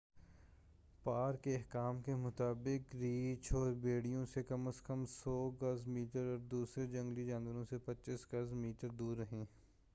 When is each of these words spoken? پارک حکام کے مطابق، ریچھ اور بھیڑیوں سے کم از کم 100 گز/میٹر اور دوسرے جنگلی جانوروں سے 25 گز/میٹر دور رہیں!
پارک 1.03 1.47
حکام 1.47 2.01
کے 2.01 2.15
مطابق، 2.15 2.95
ریچھ 2.95 3.53
اور 3.53 3.71
بھیڑیوں 3.81 4.25
سے 4.25 4.43
کم 4.43 4.67
از 4.67 4.81
کم 4.81 5.03
100 5.09 5.35
گز/میٹر 5.61 6.31
اور 6.31 6.37
دوسرے 6.51 6.87
جنگلی 6.87 7.25
جانوروں 7.25 7.65
سے 7.69 7.77
25 7.85 8.25
گز/میٹر 8.33 8.87
دور 8.99 9.17
رہیں! 9.17 9.45